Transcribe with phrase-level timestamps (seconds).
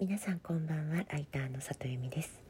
[0.00, 2.40] 皆さんこんばんはライターの里由美です。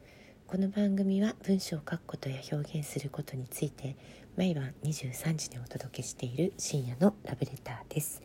[0.47, 3.97] この番組は文章を書くことや表現することについて
[4.37, 8.23] 毎晩23時にお届けしている深夜のラブレターです、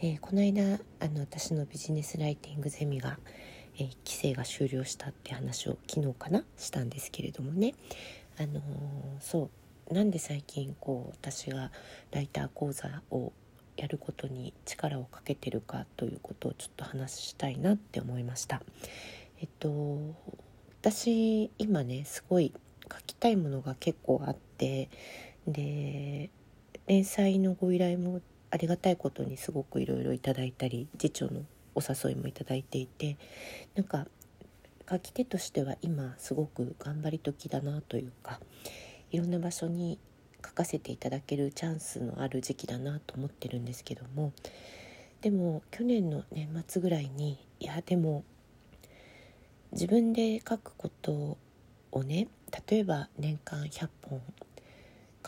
[0.00, 3.16] えー、この間あの私のビジネスライティングゼミが、
[3.76, 7.74] えー、規制が終了したって話を昨日かなしたんですけれどもね。
[8.38, 8.62] あのー、
[9.20, 9.50] そ
[9.90, 11.70] うなんで最近こう私が
[12.10, 13.32] ライター講座を
[13.76, 18.62] やることに力をかけてるかということをちょっと話したいなって思いました。
[19.40, 20.14] えっと
[20.80, 22.52] 私今ねすごい
[22.90, 24.88] 書きたいものが結構あって
[25.46, 26.30] で
[26.86, 28.20] 連載のご依頼も
[28.50, 31.42] ありがたいことにすごくいろいろいただいたり次長の
[31.74, 33.16] お誘いもいただいていて
[33.74, 34.06] なんか
[34.88, 38.40] 書き手としては今すごく頑張り時だなというか
[39.10, 39.98] いろんな場所に
[40.44, 44.32] 書かせていただけるチャンスのある時期だなと思ってるんですけども。
[45.22, 48.22] でも去年の年末ぐらいにいやでも
[49.72, 51.36] 自分で書くこと
[51.90, 52.28] をね
[52.68, 54.22] 例えば年間100本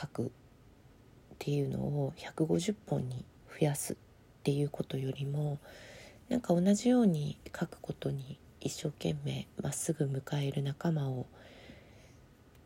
[0.00, 0.28] 書くっ
[1.39, 3.97] ていうのを150本に増やすっ
[4.45, 5.59] ていうことよりも
[6.28, 11.27] なんか同じように書くことに一生懸命まっすぐ迎える仲間を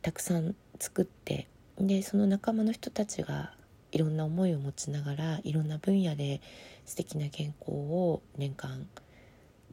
[0.03, 1.47] たくさん作って
[1.79, 3.55] でその仲間の人たちが
[3.93, 6.41] いろんな思いを持ちながらいろんな分野で
[6.87, 8.87] 素敵な原稿を年間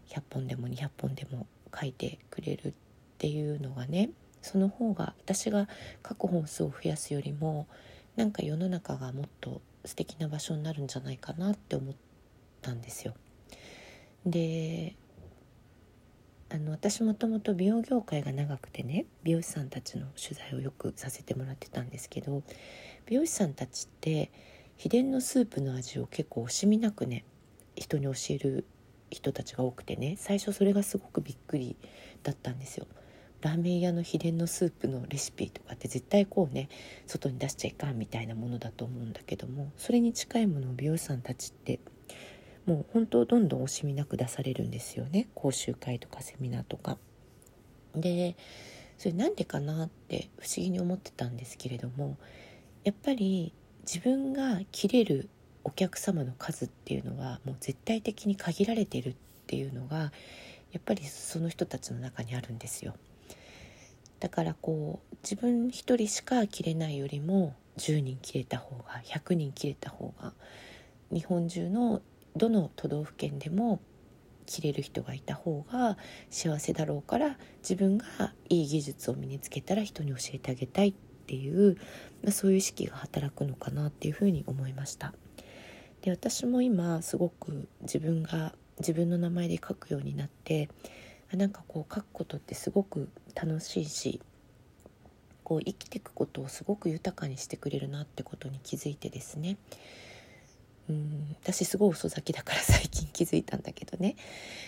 [0.10, 2.74] 100本でも200本でも書いてくれるっ
[3.18, 4.10] ていうのがね
[4.42, 5.68] その方が私が
[6.08, 7.68] 書く本数を増やすよりも
[8.16, 11.96] なんか世の中がもっと素敵な場所になるんじゃないかなって思っ
[12.62, 13.14] たんですよ。
[14.26, 14.96] で
[16.52, 22.42] あの私もともと美容業界が長くてね美容師さんたちの取材をよくさせてもらってたんですけど
[23.06, 24.32] 美容師さんたちって
[24.76, 27.24] 秘伝のスープの味を結構惜しみなくね
[27.76, 28.66] 人に教える
[29.12, 31.76] 人たちが多くてね最初それがすごくびっくり
[32.24, 32.88] だったんですよ。
[33.42, 36.68] ラーメン屋の秘伝のスープのレシピとかって絶対こうね
[37.08, 41.80] 外に出しちゃいかんみたいなものだと思うんだけどもそれに近いものを美容師さんたちって
[42.70, 47.00] もう本当どんどん惜しみなく出されるんですよね講習会とかセミナーとか。
[47.96, 48.36] で
[49.00, 52.18] それなんでかなって不思議に思ってたんですけれども
[52.84, 55.30] やっぱり自分が切れる
[55.64, 59.16] お客様の数っていうのはもう絶対的に限られてるっ
[59.48, 60.12] ていうのが
[60.72, 62.94] やっぱりその人たちの中にあるんですよ。
[64.20, 70.34] だからこう自分一人しか切れないよりも10人切れた方が100人切れた方が
[71.12, 72.02] 日本中の
[72.36, 73.80] どの都道府県でも
[74.46, 75.98] 切れる人がいた方が
[76.30, 80.94] 幸せだろうから自分がいい技術を身につけたら人に教えてあげたいっ
[81.28, 81.76] ていう、
[82.24, 85.14] まあ、そういう意識が働くのかなっていうふうに思いました。
[86.02, 90.70] で私も今すごく自分が自分の名前で書くようになって
[91.34, 94.22] なんかこう書くことってすごく楽しいし
[95.44, 99.58] こう生きていくことをすごく豊かにしてくれるなってことに気づいてですね。
[100.90, 104.16] うん私すごい遅咲きだから 最近気づいたんだけどね。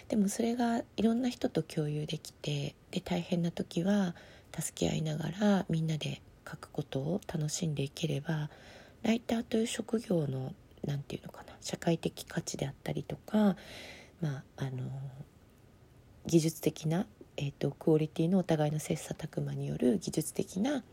[0.07, 4.15] でもそれがいろんな人と共有できてで大変な時は
[4.57, 8.49] 助け合いながらみんなで書くことを楽しんでいければ
[9.03, 10.53] ライターという職業の
[10.85, 13.55] 何て言うのかな社会的価値であったりとか
[14.19, 14.89] まああの
[16.25, 20.83] 技術的なえーと、クオリティのお互いの切磋琢磨による技術的な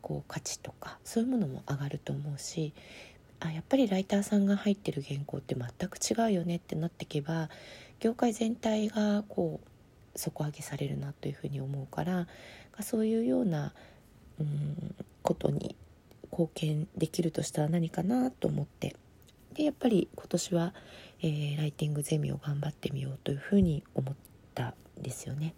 [0.00, 2.72] こう価値とかそういうものも上がると思うし
[3.40, 7.50] あやっぱりライターさんが入ってる原稿って全く違うよねってなっていけば
[8.00, 12.26] 業界全体がこう底上げされるなというふうに思うから
[12.80, 13.72] そういうような
[14.40, 15.76] うんことに
[16.30, 18.96] 貢献できるとしたら何かなと思って
[19.54, 20.74] でやっぱり今年は、
[21.20, 24.14] えー、ライティングゼミを頑張ってみようというふうに思っ
[24.54, 25.54] たんですよね。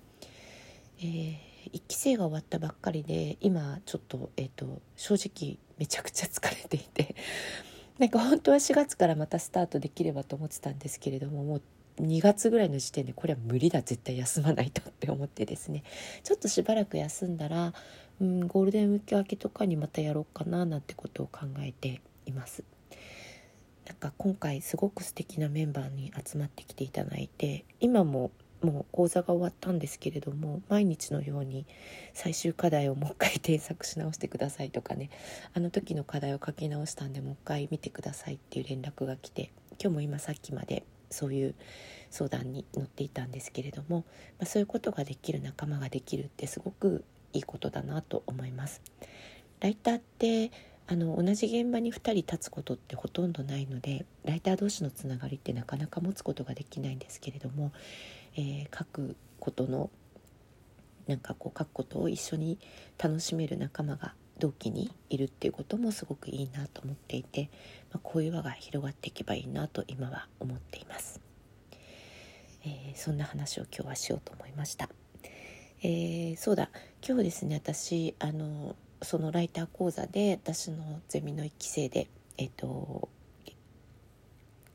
[1.01, 1.37] えー、
[1.73, 7.15] 1期生が終わったばっかりで今ちょっと,、えーと正直めちゃくちゃ疲れていて
[7.99, 11.63] なんか本当は4月からまたスタートできればと思ってたんですけれどももう
[12.01, 15.83] 2月ぐらいの時点でこれは無理だ絶対休まないとって思ってですね
[16.23, 17.75] ちょっとしばらく休んだら、
[18.21, 22.65] うん、ゴールデンウィーク明けとかにまたやろうかななんてことを考えています。
[23.87, 28.31] なんか今回すごく素敵なメンバーに集まってきていただいて今も
[28.63, 31.67] もう講座が終わったんですけれども毎日のように
[32.13, 35.11] 最終課題をもう一回添削し直してくださいとかね
[35.55, 39.51] あの時の課題を書き直したんでもう一回見てくださいっていう連絡が来て
[39.83, 41.55] 今日も今さっきまでそういう
[42.11, 44.05] 相談に乗っていたんですけれども、
[44.39, 48.83] まあ、そういうことができる仲間ができるってすごくいいことだなと思います。
[49.61, 50.51] ライターって
[50.87, 57.71] あの同じ現場に2人立つことってほとんどないのでライター同士のつながりってなかなか持つことができないんですけれども
[58.37, 59.91] えー、書くことの
[61.07, 62.59] なんかこう書くことを一緒に
[62.99, 67.51] 楽しめる仲間が同期にいるっていうこともすごくいいなと思っていて、
[67.93, 71.21] まあ、こういう輪が広がっていけばいいなと今は思っています、
[72.65, 74.89] えー、そんな話を今日はしようと思いました、
[75.83, 76.71] えー、そうだ。
[77.07, 83.09] 今日ですね私あのそのライター講座で私のゼミの1期生でえっ、と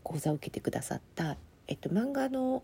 [0.04, 1.36] 講座を受けてくださった、
[1.68, 2.64] えっと、漫画の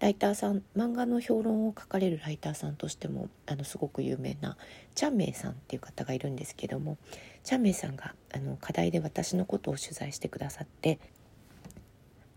[0.00, 4.56] ライターさん漫画の評論を書かれるライターさんとしてもあのすごく有名な
[4.94, 6.98] チャンメイさんっていう方がいるんですけども
[7.42, 11.00] チャンメイさんがあの課題で私のことを取材してくださって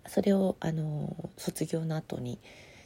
[0.08, 2.40] それをあの卒業の後に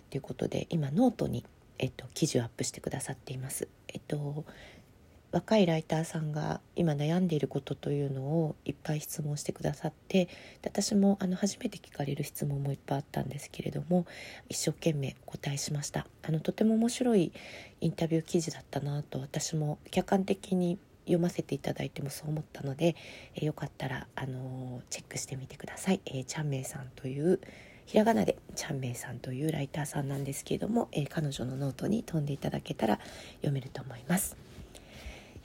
[0.10, 1.46] ということで今ノートに、
[1.80, 3.68] えっと、記事をアップしてくださっています。
[3.88, 4.46] えっと
[5.36, 10.30] 若いライターさんが今悩んでいることというのをいっぱい質問してくださって
[10.64, 14.06] 私もあの初めて聞かれる質問もいっぱいあったんですけれども
[14.48, 17.34] 一生懸命お答えしましたあのとても面白い
[17.82, 22.96] インタビュー記事だったなと私も客観的に読ませていただいてもそう思ったので、
[23.36, 26.02] えー、よかったら、あの、チェックしてみてください。
[26.08, 27.40] えー、チャンメイさんという
[27.86, 33.00] ひらがなでチャンメイさんというライターさんなんですけれども、えー、彼女のノートに飛んでいただけたら
[33.36, 34.36] 読めると思います。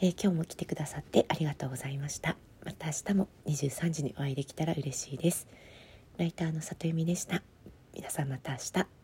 [0.02, 2.37] えー、今日も来てくださってありがとうございました。
[2.64, 5.47] また明日も23時にお会いできたら嬉しいです。
[6.17, 7.43] ライターの里由美でした。
[7.94, 9.00] 皆さんまた明日。